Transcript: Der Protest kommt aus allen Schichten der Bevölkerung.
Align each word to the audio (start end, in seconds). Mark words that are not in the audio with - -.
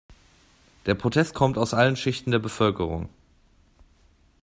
Der 0.87 0.95
Protest 0.95 1.35
kommt 1.35 1.59
aus 1.59 1.75
allen 1.75 1.95
Schichten 1.95 2.31
der 2.31 2.39
Bevölkerung. 2.39 3.07